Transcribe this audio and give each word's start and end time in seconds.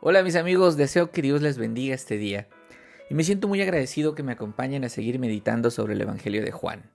Hola 0.00 0.22
mis 0.22 0.36
amigos, 0.36 0.76
deseo 0.76 1.10
que 1.10 1.22
Dios 1.22 1.42
les 1.42 1.58
bendiga 1.58 1.92
este 1.92 2.18
día. 2.18 2.48
Y 3.10 3.14
me 3.14 3.24
siento 3.24 3.48
muy 3.48 3.60
agradecido 3.62 4.14
que 4.14 4.22
me 4.22 4.30
acompañen 4.30 4.84
a 4.84 4.88
seguir 4.88 5.18
meditando 5.18 5.72
sobre 5.72 5.94
el 5.94 6.00
Evangelio 6.00 6.44
de 6.44 6.52
Juan. 6.52 6.88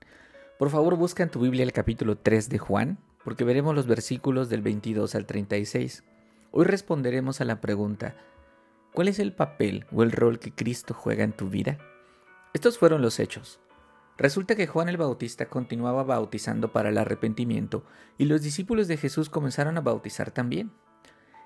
Por 0.57 0.69
favor 0.69 0.95
busca 0.95 1.21
en 1.21 1.29
tu 1.29 1.41
Biblia 1.41 1.63
el 1.63 1.73
capítulo 1.73 2.17
3 2.17 2.47
de 2.47 2.59
Juan, 2.59 2.99
porque 3.25 3.43
veremos 3.43 3.75
los 3.75 3.87
versículos 3.87 4.47
del 4.47 4.61
22 4.61 5.15
al 5.15 5.25
36. 5.25 6.05
Hoy 6.51 6.63
responderemos 6.63 7.41
a 7.41 7.45
la 7.45 7.59
pregunta, 7.59 8.15
¿cuál 8.93 9.09
es 9.09 9.19
el 9.19 9.33
papel 9.33 9.85
o 9.91 10.03
el 10.03 10.13
rol 10.13 10.39
que 10.39 10.55
Cristo 10.55 10.93
juega 10.93 11.25
en 11.25 11.33
tu 11.33 11.49
vida? 11.49 11.79
Estos 12.53 12.77
fueron 12.77 13.01
los 13.01 13.19
hechos. 13.19 13.59
Resulta 14.17 14.55
que 14.55 14.67
Juan 14.67 14.87
el 14.87 14.95
Bautista 14.95 15.49
continuaba 15.49 16.05
bautizando 16.05 16.71
para 16.71 16.87
el 16.87 16.97
arrepentimiento 16.97 17.83
y 18.17 18.25
los 18.25 18.43
discípulos 18.43 18.87
de 18.87 18.95
Jesús 18.95 19.29
comenzaron 19.29 19.77
a 19.77 19.81
bautizar 19.81 20.31
también. 20.31 20.71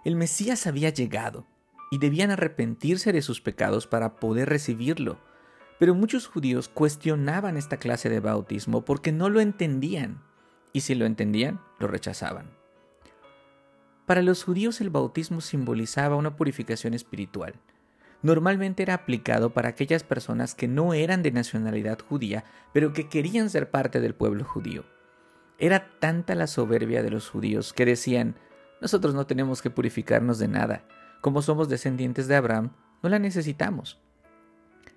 El 0.08 0.16
Mesías 0.16 0.68
había 0.68 0.90
llegado 0.90 1.46
y 1.92 1.98
debían 1.98 2.32
arrepentirse 2.32 3.12
de 3.12 3.22
sus 3.22 3.42
pecados 3.42 3.88
para 3.88 4.16
poder 4.22 4.48
recibirlo. 4.48 5.20
Pero 5.80 5.96
muchos 5.96 6.28
judíos 6.28 6.70
cuestionaban 6.70 7.58
esta 7.58 7.76
clase 7.76 8.08
de 8.08 8.22
bautismo 8.22 8.86
porque 8.86 9.12
no 9.12 9.28
lo 9.28 9.42
entendían, 9.42 10.24
y 10.72 10.80
si 10.80 10.96
lo 10.96 11.06
entendían, 11.06 11.60
lo 11.78 11.88
rechazaban. 11.88 12.52
Para 14.06 14.22
los 14.22 14.46
judíos 14.46 14.80
el 14.80 14.92
bautismo 14.92 15.42
simbolizaba 15.42 16.16
una 16.16 16.38
purificación 16.38 16.94
espiritual. 16.94 17.56
Normalmente 18.22 18.84
era 18.84 18.94
aplicado 18.94 19.50
para 19.54 19.68
aquellas 19.68 20.06
personas 20.06 20.56
que 20.56 20.70
no 20.70 20.94
eran 20.94 21.22
de 21.22 21.32
nacionalidad 21.32 22.00
judía, 22.00 22.46
pero 22.72 22.94
que 22.94 23.10
querían 23.10 23.50
ser 23.50 23.72
parte 23.72 24.00
del 24.00 24.16
pueblo 24.16 24.46
judío. 24.46 24.86
Era 25.60 26.00
tanta 26.00 26.34
la 26.34 26.48
soberbia 26.48 27.04
de 27.04 27.10
los 27.10 27.30
judíos 27.30 27.74
que 27.74 27.84
decían, 27.86 28.38
nosotros 28.82 29.14
no 29.14 29.26
tenemos 29.26 29.62
que 29.62 29.70
purificarnos 29.70 30.40
de 30.40 30.48
nada. 30.48 30.84
Como 31.22 31.42
somos 31.42 31.70
descendientes 31.70 32.28
de 32.28 32.36
Abraham, 32.36 32.72
no 33.02 33.10
la 33.10 33.20
necesitamos. 33.20 34.00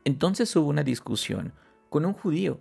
Entonces 0.05 0.55
hubo 0.57 0.69
una 0.69 0.83
discusión 0.83 1.53
con 1.89 2.05
un 2.05 2.13
judío, 2.13 2.61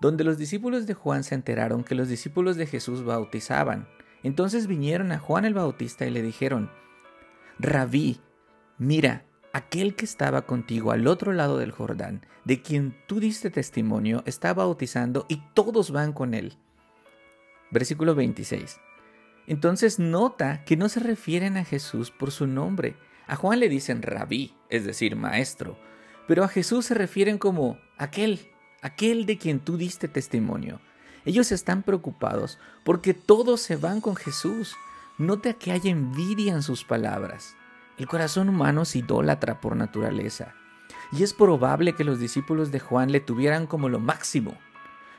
donde 0.00 0.24
los 0.24 0.38
discípulos 0.38 0.86
de 0.86 0.94
Juan 0.94 1.24
se 1.24 1.34
enteraron 1.34 1.84
que 1.84 1.94
los 1.94 2.08
discípulos 2.08 2.56
de 2.56 2.66
Jesús 2.66 3.04
bautizaban. 3.04 3.88
Entonces 4.22 4.66
vinieron 4.66 5.12
a 5.12 5.18
Juan 5.18 5.44
el 5.44 5.54
Bautista 5.54 6.06
y 6.06 6.10
le 6.10 6.22
dijeron, 6.22 6.70
Rabí, 7.58 8.20
mira, 8.78 9.24
aquel 9.52 9.94
que 9.94 10.04
estaba 10.04 10.42
contigo 10.42 10.92
al 10.92 11.06
otro 11.06 11.32
lado 11.32 11.58
del 11.58 11.72
Jordán, 11.72 12.24
de 12.44 12.62
quien 12.62 12.96
tú 13.06 13.20
diste 13.20 13.50
testimonio, 13.50 14.22
está 14.26 14.54
bautizando 14.54 15.26
y 15.28 15.42
todos 15.54 15.90
van 15.90 16.12
con 16.12 16.34
él. 16.34 16.56
Versículo 17.70 18.14
26. 18.14 18.80
Entonces 19.50 19.98
nota 19.98 20.62
que 20.64 20.76
no 20.76 20.88
se 20.88 21.00
refieren 21.00 21.56
a 21.56 21.64
Jesús 21.64 22.12
por 22.12 22.30
su 22.30 22.46
nombre. 22.46 22.94
A 23.26 23.34
Juan 23.34 23.58
le 23.58 23.68
dicen 23.68 24.00
rabí, 24.00 24.54
es 24.68 24.84
decir, 24.84 25.16
maestro, 25.16 25.76
pero 26.28 26.44
a 26.44 26.48
Jesús 26.48 26.86
se 26.86 26.94
refieren 26.94 27.36
como 27.36 27.76
aquel, 27.98 28.48
aquel 28.80 29.26
de 29.26 29.38
quien 29.38 29.58
tú 29.58 29.76
diste 29.76 30.06
testimonio. 30.06 30.80
Ellos 31.24 31.50
están 31.50 31.82
preocupados 31.82 32.60
porque 32.84 33.12
todos 33.12 33.60
se 33.60 33.74
van 33.74 34.00
con 34.00 34.14
Jesús. 34.14 34.76
Nota 35.18 35.54
que 35.54 35.72
hay 35.72 35.80
envidia 35.86 36.52
en 36.52 36.62
sus 36.62 36.84
palabras. 36.84 37.56
El 37.98 38.06
corazón 38.06 38.48
humano 38.50 38.82
es 38.82 38.94
idólatra 38.94 39.60
por 39.60 39.74
naturaleza, 39.74 40.54
y 41.10 41.24
es 41.24 41.34
probable 41.34 41.96
que 41.96 42.04
los 42.04 42.20
discípulos 42.20 42.70
de 42.70 42.78
Juan 42.78 43.10
le 43.10 43.18
tuvieran 43.18 43.66
como 43.66 43.88
lo 43.88 43.98
máximo. 43.98 44.56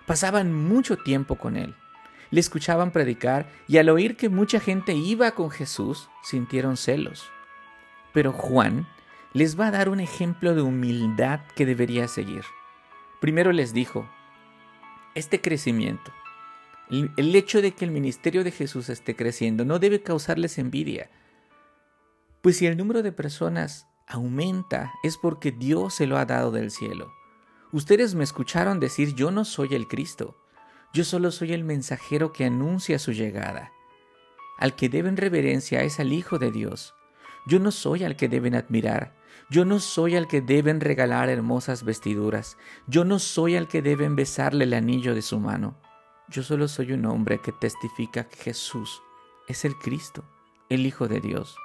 Pasaban 0.08 0.54
mucho 0.54 0.96
tiempo 0.96 1.36
con 1.36 1.58
él 1.58 1.76
le 2.32 2.40
escuchaban 2.40 2.92
predicar 2.92 3.52
y 3.68 3.78
al 3.78 3.90
oír 3.90 4.18
que 4.18 4.30
mucha 4.30 4.60
gente 4.60 4.94
iba 4.94 5.32
con 5.32 5.52
Jesús, 5.52 6.10
sintieron 6.24 6.78
celos. 6.78 7.30
Pero 8.14 8.32
Juan 8.32 8.88
les 9.34 9.60
va 9.60 9.68
a 9.68 9.72
dar 9.72 9.90
un 9.90 10.00
ejemplo 10.00 10.56
de 10.56 10.62
humildad 10.62 11.42
que 11.56 11.66
debería 11.66 12.08
seguir. 12.08 12.44
Primero 13.20 13.52
les 13.52 13.74
dijo, 13.74 14.10
este 15.14 15.42
crecimiento, 15.42 16.12
el 16.90 17.36
hecho 17.36 17.62
de 17.62 17.74
que 17.74 17.86
el 17.86 17.92
ministerio 17.92 18.44
de 18.44 18.52
Jesús 18.52 18.90
esté 18.90 19.16
creciendo 19.16 19.64
no 19.64 19.80
debe 19.80 20.02
causarles 20.02 20.58
envidia, 20.58 21.10
pues 22.42 22.58
si 22.58 22.66
el 22.66 22.78
número 22.78 23.04
de 23.04 23.12
personas 23.12 23.88
aumenta 24.08 24.92
es 25.04 25.18
porque 25.18 25.52
Dios 25.52 25.94
se 25.94 26.08
lo 26.08 26.18
ha 26.18 26.26
dado 26.26 26.52
del 26.52 26.72
cielo. 26.72 27.12
Ustedes 27.72 28.16
me 28.16 28.24
escucharon 28.24 28.80
decir 28.80 29.16
yo 29.16 29.32
no 29.32 29.46
soy 29.46 29.76
el 29.76 29.88
Cristo, 29.88 30.41
yo 30.94 31.04
solo 31.04 31.32
soy 31.32 31.54
el 31.54 31.64
mensajero 31.64 32.34
que 32.34 32.46
anuncia 32.46 33.00
su 33.00 33.14
llegada. 33.14 33.72
Al 34.58 34.76
que 34.76 34.90
deben 34.90 35.18
reverencia 35.18 35.84
es 35.84 36.00
al 36.00 36.12
Hijo 36.14 36.38
de 36.38 36.52
Dios. 36.52 36.94
Yo 37.48 37.60
no 37.60 37.72
soy 37.72 38.04
al 38.04 38.16
que 38.16 38.28
deben 38.28 38.56
admirar. 38.56 39.16
Yo 39.50 39.66
no 39.66 39.80
soy 39.80 40.16
al 40.16 40.28
que 40.28 40.42
deben 40.42 40.82
regalar 40.82 41.30
hermosas 41.30 41.84
vestiduras. 41.84 42.58
Yo 42.88 43.06
no 43.06 43.20
soy 43.20 43.56
al 43.56 43.68
que 43.68 43.82
deben 43.82 44.16
besarle 44.16 44.66
el 44.66 44.74
anillo 44.74 45.16
de 45.16 45.22
su 45.22 45.40
mano. 45.40 45.80
Yo 46.30 46.44
solo 46.44 46.68
soy 46.68 46.92
un 46.92 47.06
hombre 47.06 47.40
que 47.42 47.52
testifica 47.52 48.26
que 48.26 48.38
Jesús 48.38 49.02
es 49.48 49.66
el 49.66 49.76
Cristo, 49.78 50.24
el 50.70 50.86
Hijo 50.86 51.08
de 51.08 51.20
Dios. 51.20 51.56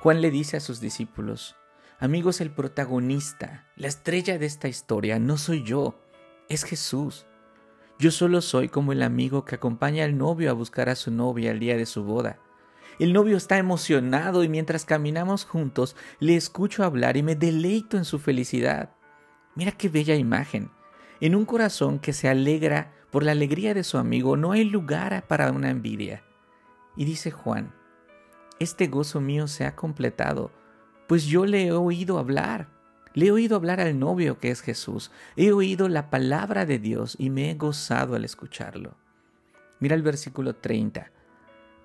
Juan 0.00 0.20
le 0.20 0.30
dice 0.30 0.56
a 0.56 0.60
sus 0.60 0.80
discípulos, 0.80 1.54
amigos, 2.00 2.40
el 2.40 2.50
protagonista, 2.50 3.70
la 3.76 3.86
estrella 3.86 4.38
de 4.38 4.46
esta 4.46 4.68
historia 4.68 5.18
no 5.18 5.36
soy 5.36 5.62
yo, 5.62 6.00
es 6.48 6.64
Jesús. 6.64 7.26
Yo 8.02 8.10
solo 8.10 8.40
soy 8.40 8.68
como 8.68 8.90
el 8.90 9.00
amigo 9.00 9.44
que 9.44 9.54
acompaña 9.54 10.04
al 10.04 10.18
novio 10.18 10.50
a 10.50 10.54
buscar 10.54 10.88
a 10.88 10.96
su 10.96 11.12
novia 11.12 11.52
el 11.52 11.60
día 11.60 11.76
de 11.76 11.86
su 11.86 12.02
boda. 12.02 12.40
El 12.98 13.12
novio 13.12 13.36
está 13.36 13.58
emocionado 13.58 14.42
y 14.42 14.48
mientras 14.48 14.84
caminamos 14.84 15.44
juntos 15.44 15.94
le 16.18 16.34
escucho 16.34 16.82
hablar 16.82 17.16
y 17.16 17.22
me 17.22 17.36
deleito 17.36 17.96
en 17.96 18.04
su 18.04 18.18
felicidad. 18.18 18.90
Mira 19.54 19.70
qué 19.70 19.88
bella 19.88 20.16
imagen. 20.16 20.72
En 21.20 21.36
un 21.36 21.44
corazón 21.44 22.00
que 22.00 22.12
se 22.12 22.28
alegra 22.28 22.92
por 23.12 23.22
la 23.22 23.30
alegría 23.30 23.72
de 23.72 23.84
su 23.84 23.98
amigo 23.98 24.36
no 24.36 24.50
hay 24.50 24.64
lugar 24.64 25.24
para 25.28 25.52
una 25.52 25.70
envidia. 25.70 26.24
Y 26.96 27.04
dice 27.04 27.30
Juan, 27.30 27.72
este 28.58 28.88
gozo 28.88 29.20
mío 29.20 29.46
se 29.46 29.64
ha 29.64 29.76
completado, 29.76 30.50
pues 31.06 31.24
yo 31.24 31.46
le 31.46 31.66
he 31.68 31.72
oído 31.72 32.18
hablar. 32.18 32.68
Le 33.14 33.26
he 33.26 33.30
oído 33.30 33.56
hablar 33.56 33.80
al 33.80 33.98
novio 33.98 34.38
que 34.38 34.50
es 34.50 34.62
Jesús. 34.62 35.10
He 35.36 35.52
oído 35.52 35.88
la 35.88 36.08
palabra 36.08 36.64
de 36.64 36.78
Dios 36.78 37.16
y 37.18 37.28
me 37.28 37.50
he 37.50 37.54
gozado 37.54 38.14
al 38.14 38.24
escucharlo. 38.24 38.96
Mira 39.80 39.94
el 39.94 40.02
versículo 40.02 40.56
30. 40.56 41.10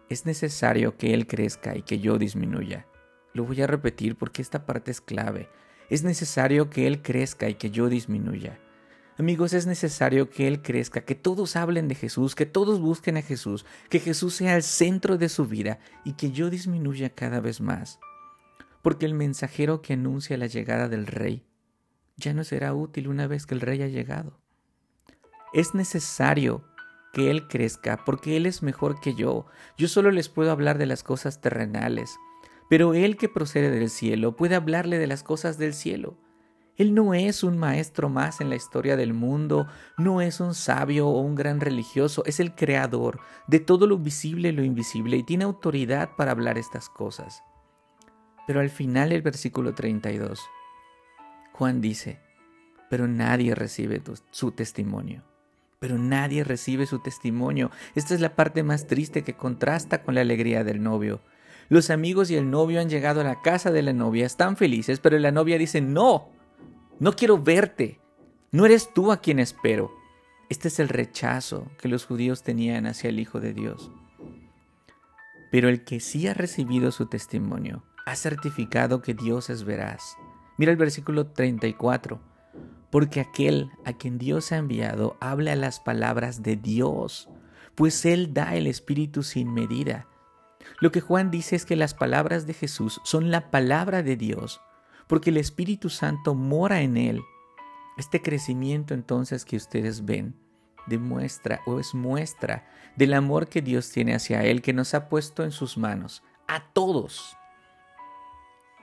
Es 0.10 0.26
necesario 0.26 0.96
que 0.98 1.14
Él 1.14 1.28
crezca 1.28 1.76
y 1.76 1.82
que 1.82 2.00
yo 2.00 2.18
disminuya. 2.18 2.88
Lo 3.34 3.44
voy 3.44 3.62
a 3.62 3.68
repetir 3.68 4.16
porque 4.16 4.42
esta 4.42 4.66
parte 4.66 4.92
es 4.92 5.02
clave. 5.02 5.50
Es 5.90 6.04
necesario 6.04 6.70
que 6.70 6.88
Él 6.88 7.02
crezca 7.02 7.50
y 7.50 7.56
que 7.56 7.72
yo 7.72 7.90
disminuya. 7.90 8.60
Amigos, 9.18 9.52
es 9.52 9.66
necesario 9.66 10.30
que 10.30 10.48
Él 10.48 10.62
crezca, 10.62 11.02
que 11.02 11.16
todos 11.16 11.56
hablen 11.56 11.88
de 11.88 11.96
Jesús, 11.96 12.36
que 12.36 12.46
todos 12.46 12.80
busquen 12.80 13.18
a 13.18 13.22
Jesús, 13.22 13.66
que 13.90 14.00
Jesús 14.00 14.36
sea 14.36 14.56
el 14.56 14.64
centro 14.64 15.18
de 15.18 15.28
su 15.28 15.46
vida 15.46 15.80
y 16.06 16.14
que 16.14 16.32
yo 16.32 16.50
disminuya 16.50 17.10
cada 17.10 17.42
vez 17.42 17.60
más 17.60 18.00
porque 18.82 19.06
el 19.06 19.14
mensajero 19.14 19.82
que 19.82 19.94
anuncia 19.94 20.38
la 20.38 20.48
llegada 20.48 20.88
del 20.88 21.08
rey 21.08 21.46
ya 22.18 22.34
no 22.34 22.44
será 22.44 22.74
útil 22.74 23.08
una 23.08 23.28
vez 23.28 23.46
que 23.46 23.54
el 23.54 23.62
rey 23.62 23.82
ha 23.84 23.88
llegado. 23.88 24.40
Es 25.54 25.74
necesario 25.76 26.66
que 27.14 27.32
Él 27.32 27.48
crezca 27.48 28.04
porque 28.06 28.38
Él 28.38 28.46
es 28.46 28.64
mejor 28.64 29.00
que 29.00 29.14
yo. 29.14 29.46
Yo 29.78 29.88
solo 29.88 30.12
les 30.12 30.30
puedo 30.30 30.52
hablar 30.52 30.78
de 30.78 30.88
las 30.88 31.04
cosas 31.04 31.42
terrenales, 31.42 32.18
pero 32.70 32.94
Él 32.94 33.18
que 33.18 33.30
procede 33.30 33.70
del 33.70 33.90
cielo 33.90 34.36
puede 34.36 34.56
hablarle 34.56 34.98
de 34.98 35.08
las 35.08 35.24
cosas 35.24 35.58
del 35.58 35.74
cielo. 35.74 36.18
Él 36.76 36.94
no 36.94 37.16
es 37.16 37.44
un 37.44 37.58
maestro 37.58 38.08
más 38.08 38.40
en 38.40 38.50
la 38.50 38.56
historia 38.56 38.96
del 38.96 39.14
mundo, 39.14 39.68
no 39.98 40.22
es 40.22 40.40
un 40.40 40.54
sabio 40.54 41.08
o 41.08 41.22
un 41.22 41.34
gran 41.34 41.60
religioso, 41.60 42.24
es 42.26 42.40
el 42.40 42.54
creador 42.54 43.20
de 43.48 43.60
todo 43.60 43.88
lo 43.88 43.98
visible 43.98 44.50
y 44.50 44.52
lo 44.52 44.64
invisible 44.64 45.18
y 45.18 45.24
tiene 45.24 45.46
autoridad 45.46 46.12
para 46.16 46.32
hablar 46.32 46.60
estas 46.60 46.88
cosas. 46.88 47.42
Pero 48.48 48.62
al 48.62 48.70
final 48.70 49.10
del 49.10 49.22
versículo 49.22 49.76
32, 49.76 50.42
Juan 51.52 51.82
dice, 51.82 52.20
pero 52.90 53.08
nadie 53.08 53.54
recibe 53.54 54.02
su 54.32 54.52
testimonio. 54.52 55.24
Pero 55.80 55.98
nadie 55.98 56.44
recibe 56.44 56.86
su 56.86 57.00
testimonio. 57.00 57.72
Esta 57.94 58.16
es 58.16 58.22
la 58.22 58.36
parte 58.36 58.64
más 58.64 58.88
triste 58.88 59.24
que 59.24 59.36
contrasta 59.36 60.02
con 60.02 60.16
la 60.16 60.22
alegría 60.22 60.64
del 60.64 60.82
novio. 60.82 61.22
Los 61.70 61.90
amigos 61.90 62.32
y 62.32 62.36
el 62.36 62.50
novio 62.50 62.80
han 62.80 62.90
llegado 62.90 63.20
a 63.20 63.26
la 63.26 63.42
casa 63.42 63.72
de 63.72 63.82
la 63.82 63.92
novia, 63.92 64.26
están 64.26 64.56
felices, 64.56 65.00
pero 65.02 65.20
la 65.20 65.32
novia 65.32 65.58
dice, 65.58 65.82
no, 65.82 66.30
no 67.00 67.14
quiero 67.14 67.38
verte. 67.38 68.00
No 68.52 68.66
eres 68.66 68.94
tú 68.94 69.12
a 69.12 69.20
quien 69.20 69.40
espero. 69.40 69.92
Este 70.50 70.70
es 70.70 70.80
el 70.80 70.88
rechazo 70.88 71.70
que 71.78 71.90
los 71.90 72.06
judíos 72.06 72.44
tenían 72.44 72.86
hacia 72.86 73.10
el 73.10 73.20
Hijo 73.20 73.42
de 73.42 73.54
Dios. 73.54 73.92
Pero 75.52 75.68
el 75.68 75.84
que 75.84 76.00
sí 76.00 76.28
ha 76.28 76.34
recibido 76.34 76.92
su 76.94 77.08
testimonio 77.08 77.84
ha 78.08 78.16
certificado 78.16 79.02
que 79.02 79.14
Dios 79.14 79.50
es 79.50 79.66
veraz. 79.66 80.16
Mira 80.58 80.72
el 80.72 80.78
versículo 80.78 81.28
34. 81.28 82.22
Porque 82.90 83.20
aquel 83.20 83.70
a 83.84 83.92
quien 83.92 84.18
Dios 84.18 84.54
ha 84.54 84.58
enviado 84.58 85.18
habla 85.20 85.58
las 85.58 85.82
palabras 85.82 86.42
de 86.42 86.56
Dios, 86.56 87.28
pues 87.76 88.06
Él 88.06 88.34
da 88.34 88.56
el 88.56 88.66
Espíritu 88.66 89.24
sin 89.24 89.54
medida. 89.54 90.08
Lo 90.80 90.90
que 90.94 91.02
Juan 91.02 91.32
dice 91.32 91.58
es 91.58 91.66
que 91.66 91.76
las 91.76 91.94
palabras 91.94 92.48
de 92.48 92.54
Jesús 92.54 93.02
son 93.04 93.30
la 93.30 93.52
palabra 93.52 94.04
de 94.04 94.16
Dios, 94.16 94.62
porque 95.08 95.32
el 95.32 95.38
Espíritu 95.38 95.90
Santo 95.90 96.34
mora 96.34 96.80
en 96.80 96.96
él. 96.96 97.22
Este 97.98 98.22
crecimiento 98.22 98.94
entonces 98.94 99.44
que 99.44 99.58
ustedes 99.58 100.06
ven 100.06 100.34
demuestra 100.86 101.60
o 101.66 101.78
es 101.78 101.94
muestra 101.94 102.70
del 102.96 103.14
amor 103.14 103.50
que 103.50 103.62
Dios 103.62 103.92
tiene 103.92 104.16
hacia 104.16 104.46
él, 104.46 104.62
que 104.62 104.72
nos 104.72 104.94
ha 104.94 105.10
puesto 105.10 105.44
en 105.44 105.52
sus 105.52 105.78
manos, 105.78 106.24
a 106.48 106.72
todos. 106.72 107.37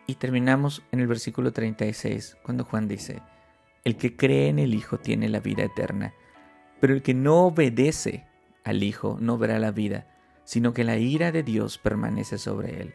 Y 0.06 0.17
terminamos 0.17 0.83
en 0.93 1.01
el 1.01 1.06
versículo 1.06 1.53
36, 1.53 2.37
cuando 2.43 2.65
Juan 2.65 2.89
dice, 2.89 3.23
el 3.85 3.97
que 3.97 4.17
cree 4.17 4.49
en 4.49 4.59
el 4.59 4.75
Hijo 4.75 4.99
tiene 4.99 5.29
la 5.29 5.41
vida 5.41 5.65
eterna, 5.65 6.15
pero 6.81 6.95
el 6.95 7.03
que 7.03 7.15
no 7.15 7.47
obedece 7.47 8.27
al 8.65 8.83
Hijo 8.83 9.17
no 9.21 9.39
verá 9.39 9.59
la 9.59 9.71
vida, 9.71 10.06
sino 10.45 10.75
que 10.75 10.85
la 10.85 10.99
ira 10.99 11.33
de 11.33 11.43
Dios 11.43 11.79
permanece 11.79 12.39
sobre 12.39 12.81
él. 12.81 12.95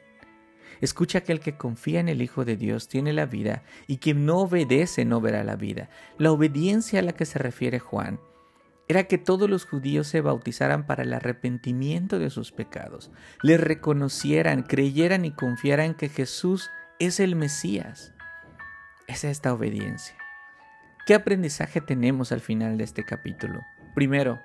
Escucha 0.81 1.21
que 1.21 1.31
el 1.31 1.39
que 1.39 1.57
confía 1.57 1.99
en 1.99 2.09
el 2.09 2.21
Hijo 2.21 2.45
de 2.45 2.55
Dios 2.55 2.87
tiene 2.87 3.11
la 3.11 3.25
vida 3.25 3.63
y 3.87 3.97
quien 3.97 4.25
no 4.25 4.37
obedece 4.39 5.03
no 5.03 5.19
verá 5.19 5.43
la 5.43 5.55
vida. 5.55 5.89
La 6.17 6.31
obediencia 6.31 6.99
a 6.99 7.03
la 7.03 7.13
que 7.13 7.25
se 7.25 7.39
refiere 7.39 7.79
Juan 7.79 8.19
era 8.87 9.03
que 9.03 9.19
todos 9.19 9.49
los 9.49 9.65
judíos 9.65 10.07
se 10.07 10.21
bautizaran 10.21 10.87
para 10.87 11.03
el 11.03 11.13
arrepentimiento 11.13 12.17
de 12.17 12.31
sus 12.31 12.51
pecados, 12.51 13.11
le 13.43 13.57
reconocieran, 13.57 14.63
creyeran 14.63 15.25
y 15.25 15.31
confiaran 15.31 15.93
que 15.93 16.09
Jesús 16.09 16.71
es 16.99 17.21
el 17.21 17.37
Mesías. 17.37 18.13
Es 19.07 19.23
esta 19.23 19.53
obediencia. 19.53 20.15
¿Qué 21.05 21.15
aprendizaje 21.15 21.79
tenemos 21.79 22.33
al 22.33 22.41
final 22.41 22.77
de 22.77 22.83
este 22.83 23.05
capítulo? 23.05 23.61
Primero, 23.95 24.39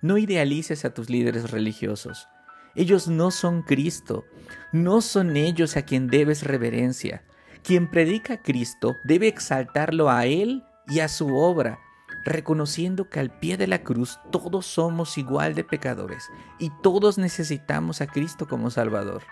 no 0.00 0.16
idealices 0.16 0.86
a 0.86 0.94
tus 0.94 1.10
líderes 1.10 1.50
religiosos. 1.50 2.26
Ellos 2.74 3.08
no 3.08 3.30
son 3.30 3.62
Cristo, 3.62 4.24
no 4.72 5.02
son 5.02 5.36
ellos 5.36 5.76
a 5.76 5.82
quien 5.82 6.08
debes 6.08 6.44
reverencia. 6.44 7.22
Quien 7.62 7.90
predica 7.90 8.34
a 8.34 8.42
Cristo 8.42 8.96
debe 9.04 9.28
exaltarlo 9.28 10.08
a 10.08 10.24
Él 10.24 10.64
y 10.86 11.00
a 11.00 11.08
su 11.08 11.36
obra, 11.36 11.78
reconociendo 12.24 13.10
que 13.10 13.20
al 13.20 13.38
pie 13.38 13.58
de 13.58 13.66
la 13.66 13.82
cruz 13.82 14.18
todos 14.32 14.64
somos 14.64 15.18
igual 15.18 15.54
de 15.54 15.64
pecadores 15.64 16.30
y 16.58 16.70
todos 16.82 17.18
necesitamos 17.18 18.00
a 18.00 18.06
Cristo 18.06 18.48
como 18.48 18.70
Salvador, 18.70 19.24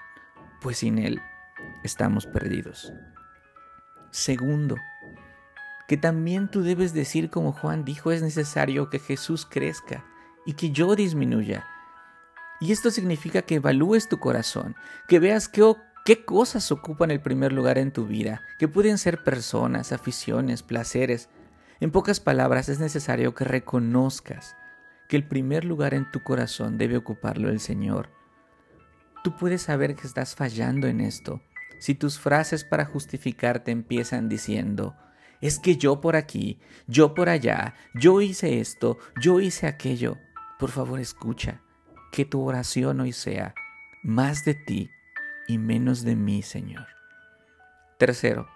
pues 0.61 0.79
sin 0.79 0.99
Él 0.99 1.23
estamos 1.87 2.27
perdidos. 2.27 2.93
Segundo, 4.11 4.77
que 5.89 5.97
también 5.97 6.49
tú 6.51 6.63
debes 6.63 6.93
decir 6.93 7.31
como 7.31 7.53
Juan 7.53 7.85
dijo, 7.85 8.13
es 8.13 8.23
necesario 8.23 8.91
que 8.91 8.99
Jesús 8.99 9.47
crezca 9.47 10.05
y 10.45 10.53
que 10.53 10.71
yo 10.71 10.95
disminuya 10.95 11.67
y 12.59 12.73
esto 12.73 12.91
significa 12.91 13.43
que 13.43 13.57
evalúes 13.57 14.09
tu 14.09 14.19
corazón, 14.19 14.77
que 15.09 15.19
veas 15.19 15.49
qué, 15.49 15.75
qué 16.05 16.25
cosas 16.25 16.73
ocupan 16.73 17.11
el 17.11 17.21
primer 17.21 17.53
lugar 17.53 17.77
en 17.77 17.93
tu 17.93 18.07
vida, 18.07 18.43
que 18.59 18.69
pueden 18.69 18.99
ser 18.99 19.23
personas, 19.23 19.93
aficiones, 19.93 20.63
placeres. 20.63 21.29
En 21.81 21.91
pocas 21.91 22.21
palabras, 22.21 22.71
es 22.71 22.81
necesario 22.81 23.35
que 23.35 23.45
reconozcas 23.45 24.57
que 25.09 25.17
el 25.17 25.29
primer 25.29 25.65
lugar 25.65 25.93
en 25.93 26.11
tu 26.11 26.23
corazón 26.23 26.79
debe 26.79 26.97
ocuparlo 26.97 27.51
el 27.51 27.61
Señor. 27.61 28.09
Tú 29.23 29.37
puedes 29.37 29.63
saber 29.63 29.95
que 29.95 30.07
estás 30.07 30.35
fallando 30.35 30.87
en 30.87 31.01
esto 31.01 31.43
si 31.79 31.95
tus 31.95 32.19
frases 32.19 32.65
para 32.65 32.85
justificarte 32.85 33.71
empiezan 33.71 34.29
diciendo, 34.29 34.97
es 35.41 35.59
que 35.59 35.77
yo 35.77 36.01
por 36.01 36.17
aquí, 36.17 36.59
yo 36.87 37.15
por 37.15 37.29
allá, 37.29 37.75
yo 37.95 38.21
hice 38.21 38.61
esto, 38.61 38.99
yo 39.21 39.41
hice 39.41 39.67
aquello. 39.67 40.19
Por 40.59 40.71
favor, 40.71 41.01
escucha 41.01 41.61
que 42.13 42.25
tu 42.25 42.43
oración 42.43 43.01
hoy 43.01 43.13
sea 43.13 43.55
más 44.03 44.45
de 44.45 44.55
ti 44.55 44.91
y 45.47 45.59
menos 45.59 46.03
de 46.03 46.17
mí, 46.17 46.43
Señor. 46.43 46.87
Tercero, 47.99 48.49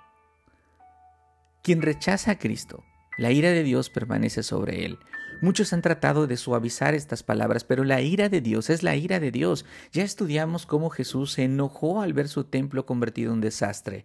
quien 1.62 1.82
rechaza 1.82 2.32
a 2.32 2.38
Cristo, 2.38 2.84
la 3.18 3.30
ira 3.30 3.50
de 3.50 3.62
Dios 3.62 3.90
permanece 3.90 4.42
sobre 4.42 4.86
él. 4.86 4.98
Muchos 5.40 5.72
han 5.72 5.80
tratado 5.80 6.26
de 6.26 6.36
suavizar 6.36 6.94
estas 6.94 7.22
palabras, 7.22 7.64
pero 7.64 7.84
la 7.84 8.02
ira 8.02 8.28
de 8.28 8.40
Dios 8.40 8.68
es 8.68 8.82
la 8.82 8.96
ira 8.96 9.20
de 9.20 9.30
Dios. 9.30 9.64
Ya 9.92 10.04
estudiamos 10.04 10.66
cómo 10.66 10.90
Jesús 10.90 11.32
se 11.32 11.44
enojó 11.44 12.02
al 12.02 12.12
ver 12.12 12.28
su 12.28 12.44
templo 12.44 12.84
convertido 12.84 13.30
en 13.30 13.36
un 13.36 13.40
desastre. 13.40 14.04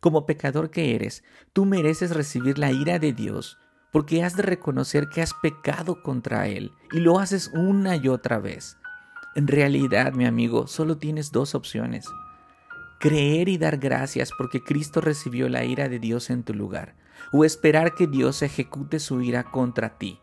Como 0.00 0.24
pecador 0.24 0.70
que 0.70 0.94
eres, 0.94 1.22
tú 1.52 1.66
mereces 1.66 2.14
recibir 2.14 2.58
la 2.58 2.72
ira 2.72 2.98
de 2.98 3.12
Dios, 3.12 3.58
porque 3.92 4.22
has 4.22 4.36
de 4.36 4.42
reconocer 4.42 5.08
que 5.10 5.20
has 5.20 5.34
pecado 5.34 6.02
contra 6.02 6.48
Él, 6.48 6.72
y 6.92 7.00
lo 7.00 7.18
haces 7.18 7.50
una 7.52 7.96
y 7.96 8.08
otra 8.08 8.38
vez. 8.38 8.78
En 9.34 9.46
realidad, 9.46 10.14
mi 10.14 10.24
amigo, 10.24 10.66
solo 10.66 10.96
tienes 10.96 11.30
dos 11.30 11.54
opciones. 11.54 12.06
Creer 12.98 13.48
y 13.48 13.58
dar 13.58 13.76
gracias 13.76 14.30
porque 14.36 14.62
Cristo 14.62 15.00
recibió 15.00 15.48
la 15.48 15.64
ira 15.64 15.88
de 15.88 15.98
Dios 15.98 16.30
en 16.30 16.42
tu 16.42 16.54
lugar, 16.54 16.96
o 17.32 17.44
esperar 17.44 17.94
que 17.94 18.06
Dios 18.06 18.40
ejecute 18.40 18.98
su 18.98 19.20
ira 19.20 19.44
contra 19.44 19.98
ti. 19.98 20.18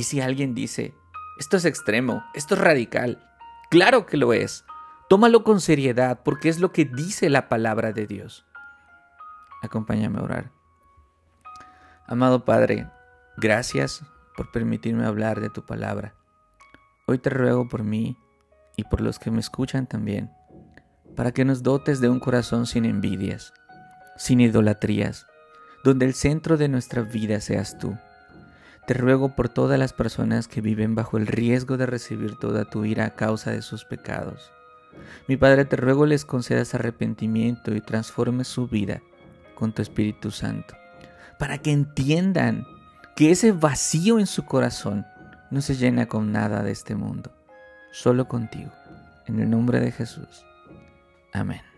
Y 0.00 0.04
si 0.04 0.22
alguien 0.22 0.54
dice, 0.54 0.94
esto 1.38 1.58
es 1.58 1.66
extremo, 1.66 2.24
esto 2.32 2.54
es 2.54 2.60
radical, 2.62 3.22
claro 3.70 4.06
que 4.06 4.16
lo 4.16 4.32
es. 4.32 4.64
Tómalo 5.10 5.44
con 5.44 5.60
seriedad 5.60 6.22
porque 6.24 6.48
es 6.48 6.58
lo 6.58 6.72
que 6.72 6.86
dice 6.86 7.28
la 7.28 7.50
palabra 7.50 7.92
de 7.92 8.06
Dios. 8.06 8.46
Acompáñame 9.60 10.18
a 10.18 10.22
orar. 10.22 10.52
Amado 12.06 12.46
Padre, 12.46 12.88
gracias 13.36 14.02
por 14.38 14.50
permitirme 14.50 15.04
hablar 15.04 15.42
de 15.42 15.50
tu 15.50 15.66
palabra. 15.66 16.14
Hoy 17.06 17.18
te 17.18 17.28
ruego 17.28 17.68
por 17.68 17.84
mí 17.84 18.16
y 18.78 18.84
por 18.84 19.02
los 19.02 19.18
que 19.18 19.30
me 19.30 19.40
escuchan 19.40 19.86
también, 19.86 20.30
para 21.14 21.32
que 21.32 21.44
nos 21.44 21.62
dotes 21.62 22.00
de 22.00 22.08
un 22.08 22.20
corazón 22.20 22.66
sin 22.66 22.86
envidias, 22.86 23.52
sin 24.16 24.40
idolatrías, 24.40 25.26
donde 25.84 26.06
el 26.06 26.14
centro 26.14 26.56
de 26.56 26.68
nuestra 26.68 27.02
vida 27.02 27.38
seas 27.42 27.76
tú. 27.76 27.98
Te 28.90 28.94
ruego 28.94 29.36
por 29.36 29.48
todas 29.48 29.78
las 29.78 29.92
personas 29.92 30.48
que 30.48 30.60
viven 30.60 30.96
bajo 30.96 31.16
el 31.16 31.28
riesgo 31.28 31.76
de 31.76 31.86
recibir 31.86 32.34
toda 32.34 32.64
tu 32.64 32.84
ira 32.84 33.04
a 33.04 33.14
causa 33.14 33.52
de 33.52 33.62
sus 33.62 33.84
pecados. 33.84 34.50
Mi 35.28 35.36
Padre, 35.36 35.64
te 35.64 35.76
ruego 35.76 36.06
les 36.06 36.24
concedas 36.24 36.74
arrepentimiento 36.74 37.72
y 37.72 37.80
transformes 37.80 38.48
su 38.48 38.66
vida 38.66 39.00
con 39.54 39.72
tu 39.72 39.80
Espíritu 39.80 40.32
Santo, 40.32 40.74
para 41.38 41.58
que 41.58 41.70
entiendan 41.70 42.66
que 43.14 43.30
ese 43.30 43.52
vacío 43.52 44.18
en 44.18 44.26
su 44.26 44.44
corazón 44.44 45.06
no 45.52 45.60
se 45.60 45.76
llena 45.76 46.06
con 46.06 46.32
nada 46.32 46.64
de 46.64 46.72
este 46.72 46.96
mundo, 46.96 47.30
solo 47.92 48.26
contigo. 48.26 48.72
En 49.28 49.38
el 49.38 49.48
nombre 49.48 49.78
de 49.78 49.92
Jesús. 49.92 50.44
Amén. 51.32 51.69